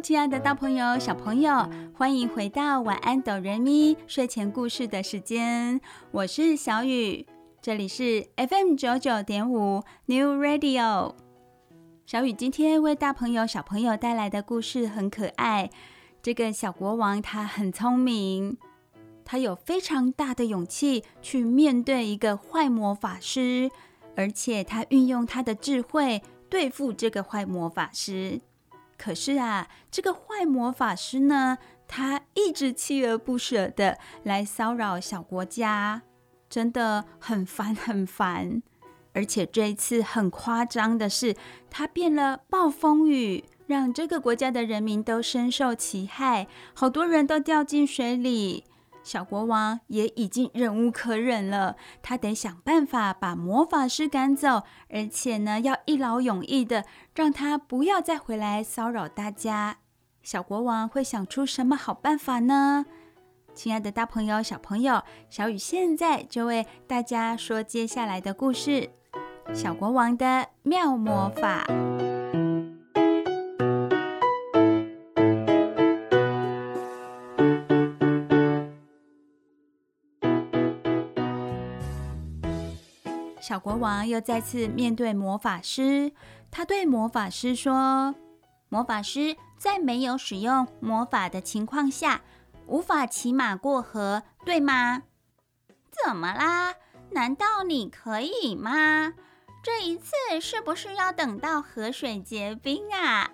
[0.00, 5.80] 亲爱的大朋友、小朋友，欢迎回到晚安哆瑞咪睡前故事的时间。
[6.12, 7.26] 我是小雨，
[7.60, 11.14] 这里是 FM 九九点五 New Radio。
[12.06, 15.68] 小雨今天为大朋友、小朋友带来的故事很可爱。
[16.22, 18.56] 这个小国王他很聪明，
[19.24, 23.68] 他有非常大的勇气去面对一个坏魔法师，
[24.14, 28.40] 而且他运用他的智慧对付这个坏魔法师。
[28.98, 36.02] 可是啊，这个坏魔法师呢，他一直锲而不舍的来骚扰小国家，
[36.50, 38.62] 真的很烦很烦。
[39.14, 41.34] 而且这一次很夸张的是，
[41.70, 48.64] 他变了暴风雨，让这个国家的人民都深受其害，好多人都掉进水里。
[49.08, 56.84] 小国王也已经忍无可忍了，他得想办法把魔法师赶走，而且呢，要一劳永逸的
[57.14, 59.78] 让他不要再回来骚扰大家。
[60.22, 62.84] 小国王会想出什么好办法呢？
[63.54, 68.90] 亲爱的大朋友、小朋友，小雨现在就为大家说接下来的故事：
[69.54, 71.64] 小国王的妙魔法。
[83.48, 86.12] 小国王又再次面对魔法师，
[86.50, 88.14] 他对魔法师说
[88.68, 92.20] ：“魔法师在没有使用魔法的情况下，
[92.66, 95.04] 无法骑马过河，对吗？
[96.04, 96.74] 怎么啦？
[97.12, 99.14] 难道你可以吗？
[99.62, 103.30] 这一次是不是要等到河水结冰啊？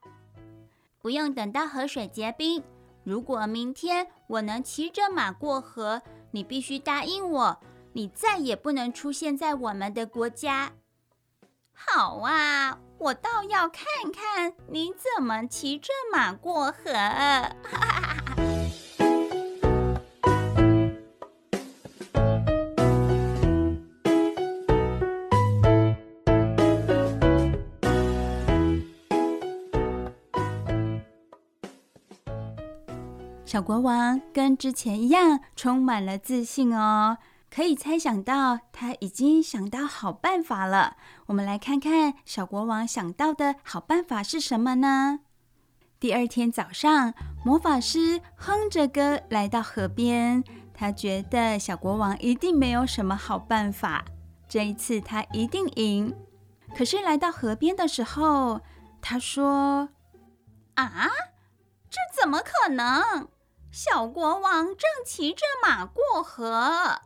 [1.00, 2.62] 不用等到河水结冰，
[3.02, 7.58] 如果明天我能骑着马过河，你必须答应我。”
[7.92, 10.72] 你再也不能出现在我们的国家。
[11.72, 16.76] 好啊，我倒要看看你怎么骑着马过河。
[33.44, 37.18] 小国王跟之前一样，充满了自信哦。
[37.50, 40.96] 可以猜想到，他已经想到好办法了。
[41.26, 45.20] 我们来看看小国王想到的好办法是什么呢？
[45.98, 47.12] 第二天早上，
[47.44, 50.44] 魔法师哼着歌来到河边。
[50.72, 54.04] 他觉得小国王一定没有什么好办法，
[54.48, 56.16] 这一次他一定赢。
[56.74, 58.60] 可是来到河边的时候，
[59.02, 59.90] 他说
[60.76, 61.10] ：“啊，
[61.90, 63.28] 这怎么可能？
[63.72, 67.02] 小国王正骑着马过河。”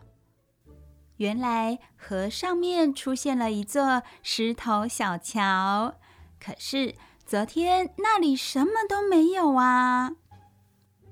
[1.16, 5.94] 原来河上面出现了一座石头小桥，
[6.40, 6.94] 可是
[7.24, 10.10] 昨天那里什么都没有啊！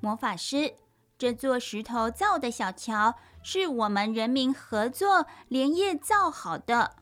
[0.00, 0.74] 魔法师。
[1.16, 6.96] 这座石头造的小桥是我们人民合作连夜造好的。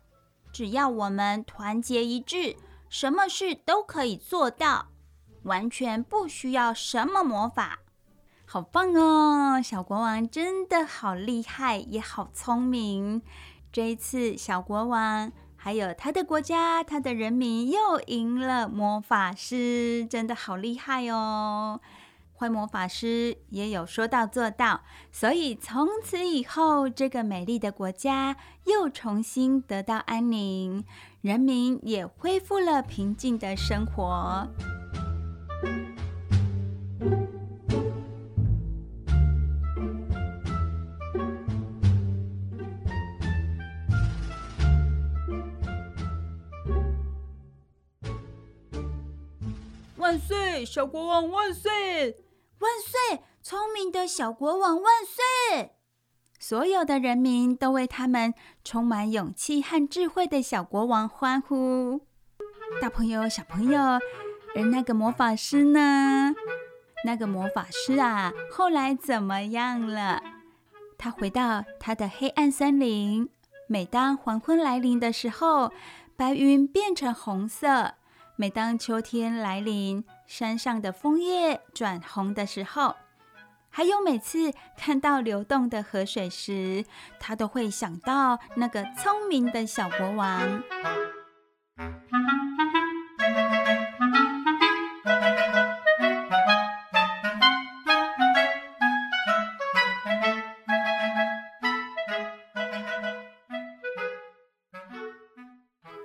[0.53, 2.57] 只要我们团结一致，
[2.91, 4.89] 什么事都可以做到，
[5.45, 7.79] 完全不需要什么魔法。
[8.53, 9.63] 好棒哦！
[9.63, 13.23] 小国王真的好厉害，也好聪明。
[13.71, 21.81] 这一次，小国王还有他的国家、他的人民又赢了魔法师，真的好厉害哦！
[22.35, 24.81] 坏魔法师也有说到做到，
[25.13, 30.85] 所以从此以后，这个美丽的国家又重新得到安宁，
[31.21, 34.49] 人民也恢复了平静的生活。
[50.11, 52.17] 万岁，小国王万岁！
[52.59, 53.23] 万岁！
[53.41, 55.71] 聪明的小国王万岁！
[56.37, 58.35] 所有的人民都为他们
[58.65, 62.01] 充满勇气和智慧的小国王欢呼。
[62.83, 63.81] 大朋友、小朋友，
[64.57, 66.35] 而那个魔法师呢？
[67.05, 70.21] 那个魔法师啊，后来怎么样了？
[70.99, 73.31] 他回到他的黑暗森林。
[73.69, 75.71] 每当黄昏来临的时候，
[76.17, 77.95] 白云变成红色；
[78.41, 82.97] 每当秋天来临，山上的枫叶转红的时候，
[83.69, 86.87] 还有每次看到流动的河水时，
[87.19, 90.63] 他都会想到那个聪明的小国王。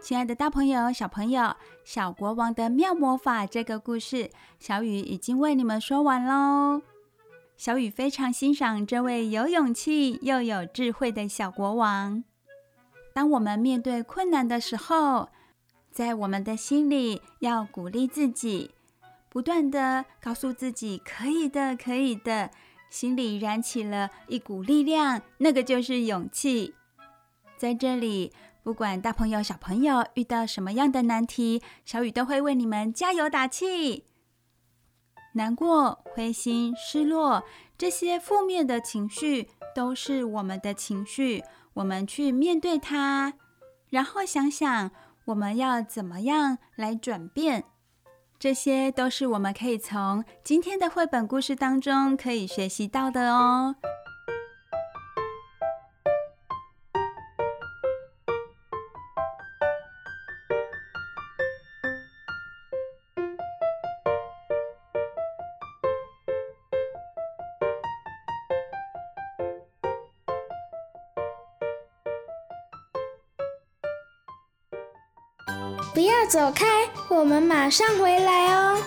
[0.06, 1.42] 亲爱的大朋友、小朋友，
[1.84, 4.30] 《小国王的妙魔法》这个故事，
[4.60, 6.84] 小雨已经为你们说完喽。
[7.58, 12.24] 小雨非常欣赏这位有勇气又有智慧的小国王。
[13.16, 15.30] 当我们面对困难的时候，
[15.92, 18.76] 在我们的心里要鼓励自己，
[19.28, 22.52] 不断地告诉自己“可以的，可以的”，
[22.92, 26.76] 心里燃起了一股力量，那个就是勇气。
[27.58, 28.32] 在这里。
[28.66, 34.06] 不管大朋友小朋友遇到什么样的难题，小雨都会为你们加油打气。
[35.34, 37.44] 难过、灰心、失落，
[37.78, 41.44] 这些负面的情绪都是我们的情绪，
[41.76, 43.34] 我们去面对它，
[43.90, 44.90] 然后想想
[45.26, 47.66] 我们要怎么样来转变，
[48.40, 53.76] 这些都是我们可以从今天的绘本故事当中可以学习到的哦。
[76.28, 76.66] 走开，
[77.08, 78.78] 我们马上回来哦。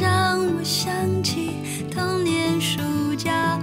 [0.00, 0.92] 让我想
[1.24, 1.50] 起
[1.90, 2.80] 童年暑
[3.16, 3.58] 假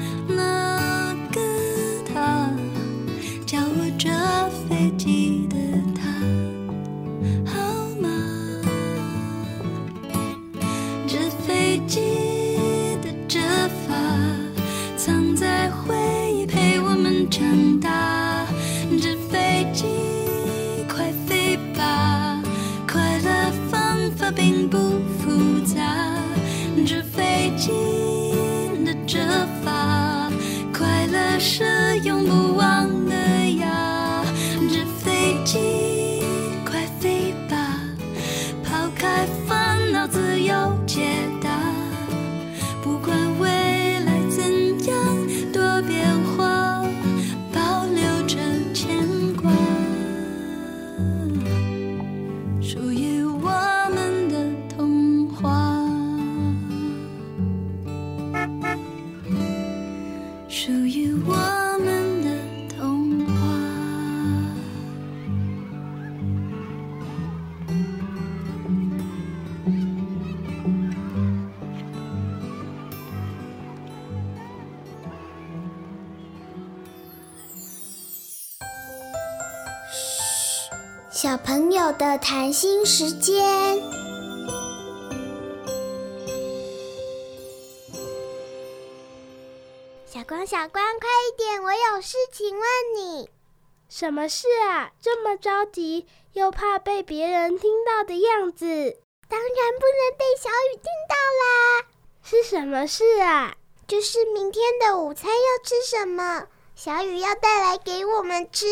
[82.98, 83.44] 时间。
[90.06, 91.62] 小光，小光，快一点！
[91.62, 92.64] 我有事情问
[92.96, 93.30] 你。
[93.90, 94.94] 什么事啊？
[95.02, 98.66] 这么着急，又怕被别人听到的样子。
[99.28, 101.88] 当然不能被小雨听到啦。
[102.24, 103.58] 是什么事啊？
[103.86, 106.48] 就是明天的午餐要吃什么？
[106.78, 108.66] 小雨要带来给我们吃。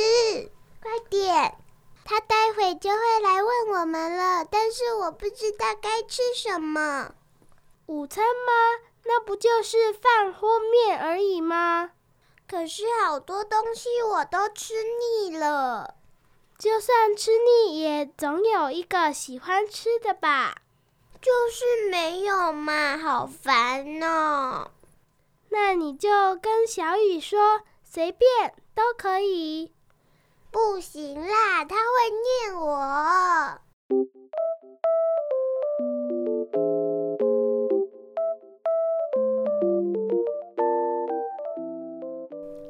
[0.81, 1.57] 快点，
[2.05, 4.45] 他待会就会来问我们了。
[4.45, 7.13] 但是我不知道该吃什么。
[7.85, 8.53] 午餐吗？
[9.05, 11.91] 那不就是饭或面而已吗？
[12.47, 15.95] 可是好多东西我都吃腻了。
[16.57, 20.55] 就算吃腻，也总有一个喜欢吃的吧？
[21.21, 24.71] 就是没有嘛，好烦哦。
[25.49, 29.73] 那你就跟小雨说，随便都可以。
[30.53, 31.81] 不行啦，他会
[32.45, 32.77] 念我。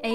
[0.02, 0.10] 哎，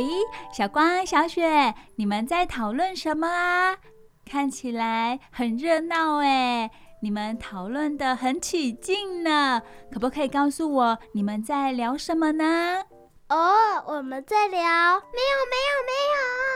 [0.50, 3.76] 小光、小雪，你们在讨论什么啊？
[4.24, 6.70] 看起来很热闹哎！
[7.02, 9.60] 你们讨论得很起劲呢，
[9.92, 12.82] 可不可以告诉我你们在聊什么呢？
[13.28, 14.58] 哦，我们在聊……
[14.58, 15.92] 没有，没有，没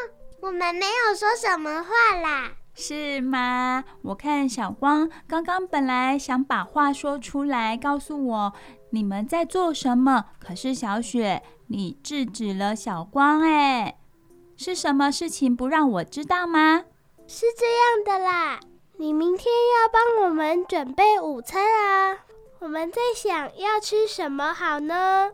[0.09, 2.51] 有，我们没有说什么话啦。
[2.74, 3.84] 是吗？
[4.03, 8.53] 我看小光刚刚本来想把话说出来，告诉我
[8.90, 11.43] 你们在做什么，可是小雪。
[11.68, 13.97] 你制止了小光，哎，
[14.57, 16.84] 是什么事情不让我知道吗？
[17.28, 18.59] 是这样的啦，
[18.99, 22.18] 你明天要帮我们准备午餐啊，
[22.59, 25.30] 我们在想要吃什么好呢？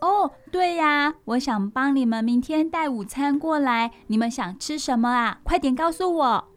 [0.00, 5.40] 哦，对呀，我想帮你们明天带午餐过来，你们想吃什么啊？
[5.42, 6.48] 快点告诉我。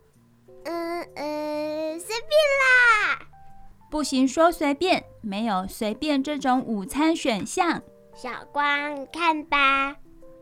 [0.65, 2.29] 嗯嗯，随便
[2.61, 3.19] 啦。
[3.89, 7.81] 不行，说随便，没有随便这种午餐选项。
[8.13, 9.95] 小光，看吧。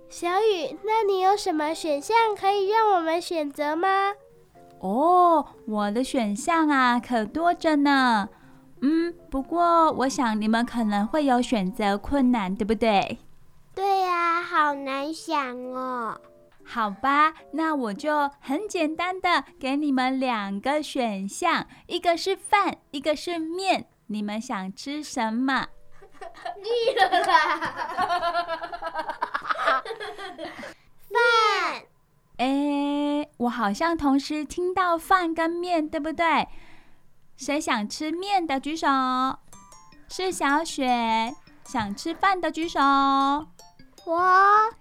[0.09, 4.13] 小雨，那你有什么选项可以让我们选择吗？
[4.79, 8.27] 哦，我的选项啊，可多着呢。
[8.81, 13.19] 嗯，不过我想你们可能会有选择困难，对不对？
[13.75, 16.19] 对呀，好难想哦。
[16.63, 25.67] 好吧，那我就很简单的给你们两个选项，一个是饭，一个是面，你们想吃什么？
[26.61, 27.33] 腻了啦！
[31.09, 31.83] 饭。
[32.37, 36.47] 哎，我好像同时听到饭跟面，对不对？
[37.39, 38.85] 谁想吃面的举手？
[40.09, 41.33] 是小雪。
[41.63, 42.81] 想吃饭的举手。
[42.81, 44.19] 我。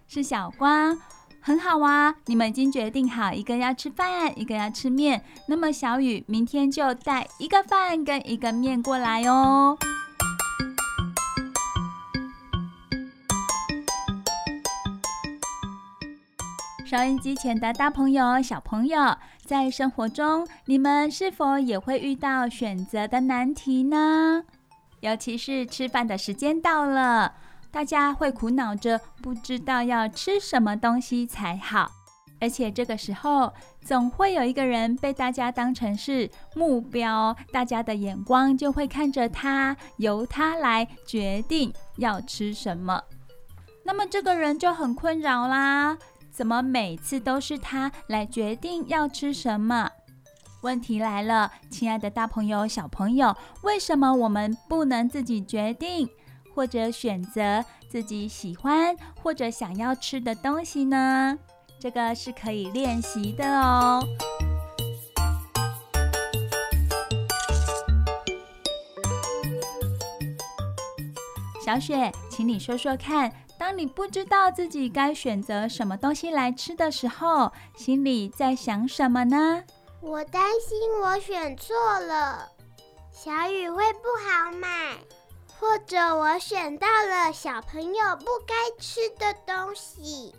[0.09, 0.99] 是小光。
[1.41, 5.25] 很好啊，你们已经决定好，一个要吃饭，一个要吃面。
[5.47, 9.79] 那么小雨明天就带一个饭跟一个面过来哦。
[16.85, 19.15] 收音机前的大朋友、小朋友，
[19.49, 24.45] 在生活中，你们是否也会遇到选择的难题呢？
[25.01, 27.33] 尤其是吃饭的时间到了，
[27.71, 31.91] 大家会苦恼着，不知道要吃什么东西才好。
[32.43, 43.03] 而且这个时候总会有一个人被大家当成是目标，大家的眼光就会看着他，由他来决定要吃什么。
[43.83, 45.97] 那么这个人就很困扰啦，
[46.39, 49.91] 怎么每次都是他来决定要吃什么？
[50.61, 56.09] 问题来了，亲爱的大朋友、小朋友，为什么我们不能自己决定，
[56.55, 61.37] 或者选择自己喜欢或者想要吃的东西呢？
[61.81, 64.01] 这个是可以练习的哦。
[71.67, 79.65] 小雪，请你说说看，当你不知道自己该选择什么东西来吃的时候，心里在想什么呢？
[80.01, 82.49] 我担心我选错了，
[83.11, 84.97] 小雨会不好买，
[85.59, 90.33] 或者我选到了小朋友不该吃的东西。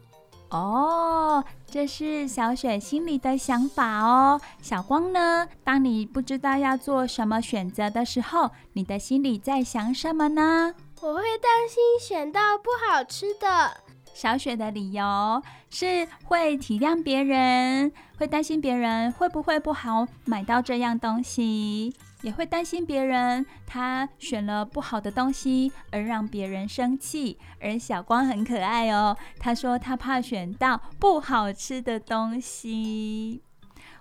[0.50, 4.40] 哦，这是小雪心里的想法哦。
[4.62, 5.48] 小光呢？
[5.64, 10.74] 当你不知道要做什么选择的时候，你的心里在想什么呢？
[11.02, 13.78] 我会担心选到不好吃的。
[14.14, 21.94] 小雪的理由是会体谅别人，会担心别人会不会不好买到这样东西。
[22.22, 27.40] 也会担心别人，他选了不好的东西而让别人生气。
[27.62, 33.42] 而小光很可爱哦，他说他怕选到不好吃的东西。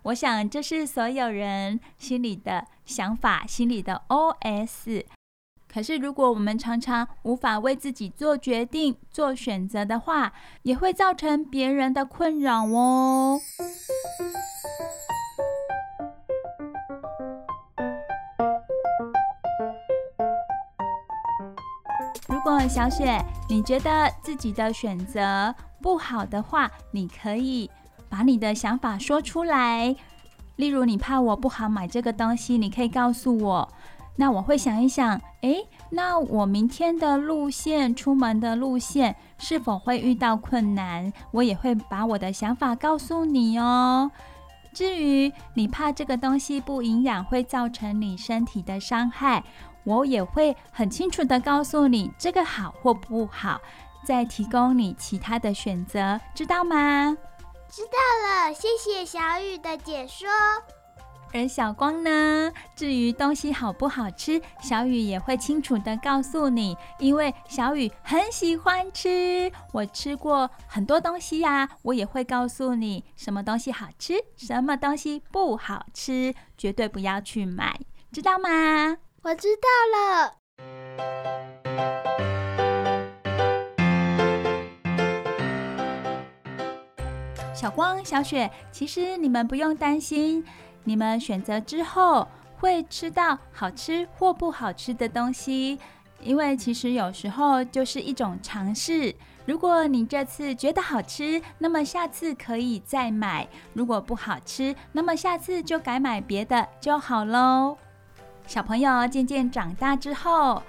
[0.03, 5.05] 我想这是所有人心里的想法，心里的 OS。
[5.71, 13.39] 可是如果我们常常无法为自己做决定、做选择的话，也会造成别人的困扰哦。
[22.29, 27.71] 如果小雪，你觉得自己的选择不好的话，你可以
[28.09, 29.95] 把你的想法说出来。
[30.57, 33.69] 例如，你怕我不好买这个东西，你可以告诉我。
[34.21, 41.13] 那我会想一想，诶，那我明天的路线，出门的路线是否会遇到困难？
[41.31, 44.11] 我也会把我的想法告诉你哦。
[44.75, 49.45] 至于你怕这个东西不营养，会造成你身体的伤害。
[49.85, 53.61] 我也会很清楚地告诉你这个好或不好，
[54.05, 57.17] 再提供你其他的选择，知道吗？
[57.71, 60.29] 知道了，谢谢小雨的解说。
[61.33, 62.53] 而小光呢？
[62.75, 69.51] 至于东西好不好吃，小雨也会清楚的告诉你，因为小雨很喜欢吃。
[69.73, 77.79] 我吃过很多东西呀，我也会告诉你什么东西好吃，什么东西不好吃，绝对不要去买，
[78.13, 78.97] 知道吗？
[79.23, 80.35] 我知道了。
[87.55, 90.45] 小光、小雪，其实你们不用担心，
[90.89, 92.27] 你们选择之后
[92.57, 95.79] 会吃到好吃或不好吃的东西，
[96.23, 99.15] 因为其实有时候就是一种尝试。
[99.45, 107.77] 如果你这次觉得好吃，那么下次可以再买；如果不好吃，那么下次就改买别的就好喽。
[108.47, 110.63] 小朋友渐渐长大之后，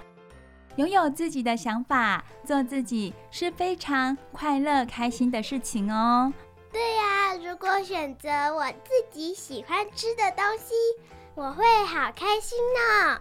[0.76, 6.30] 拥有自己的想法，做自己是非常快乐、开心的事情哦。
[6.72, 10.74] 对呀，如果选择我自己喜欢吃的东西，
[11.34, 13.20] 我会好开心呢。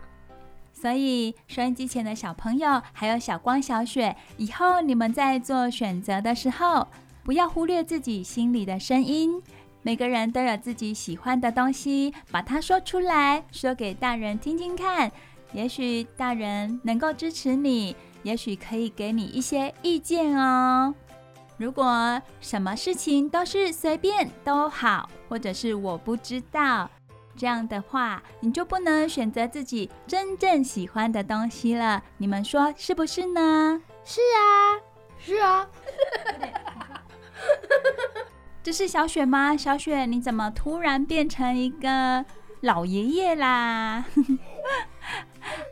[0.73, 6.87] 所以，收音机前的小朋友，还有小光、小雪，以后你们在做选择的时候，
[7.23, 9.41] 不要忽略自己心里的声音。
[9.81, 15.11] 每个人都有自己喜欢的东西，把它说出来，说给大人听听看。
[15.51, 20.93] 也许大人能够支持你，也许可以给你一些意见哦。
[21.59, 26.89] 如果什么事情都是随便都好，或者是我不知道，
[27.35, 32.01] 这样的话，你就不能选择自己真正喜欢的东西了。
[32.17, 33.81] 你们说是不是呢？
[34.05, 34.79] 是啊，
[35.19, 35.67] 是啊。
[38.63, 39.57] 这是小雪吗？
[39.57, 42.23] 小雪，你怎么突然变成一个
[42.61, 44.05] 老爷爷啦？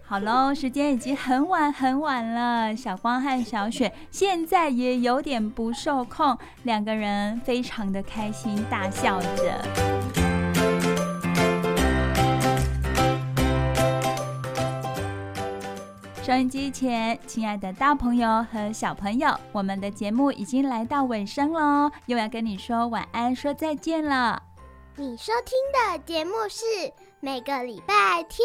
[0.10, 2.74] 好喽，时间已经很晚很晚了。
[2.74, 9.62] 小光和小雪现在也有点不受控，两个人非常的开心，大笑着。
[16.24, 24.42] 收音机前，亲爱的大朋友和小朋友，我们的节目已经来到尾声喽，又要跟你说晚安，说再见了。
[24.96, 26.64] 你收听的节目是
[27.20, 28.40] 每个礼拜天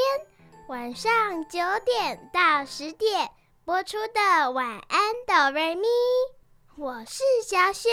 [0.68, 3.28] 晚上九点到十点
[3.64, 4.20] 播出的
[4.52, 5.82] 《晚安，哆瑞咪》，
[6.76, 7.90] 我是小雪。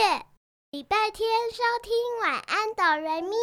[0.70, 3.36] 礼拜天收听晚安哆瑞咪。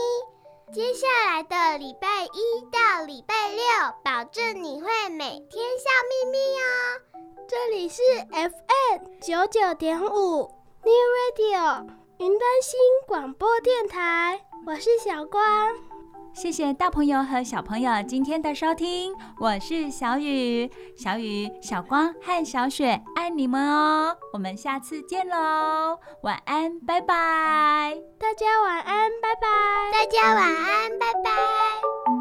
[0.73, 3.63] 接下来的礼拜一到礼拜六，
[4.05, 7.01] 保证你会每天笑眯眯哦。
[7.49, 10.51] 这里是 FM 九九点五
[10.83, 10.93] New
[11.37, 11.87] Radio
[12.19, 15.96] 云端新广播电台，我是小光。
[16.37, 19.11] 谢谢大朋友和小朋友今天的收听，
[19.41, 24.15] 我是小雨、小雨、小光和小雪，爱你们哦！
[24.35, 27.97] 我们下次见喽，晚安，拜拜！
[28.19, 29.49] 大家晚安，拜拜！
[29.93, 32.16] 大家晚安，拜拜！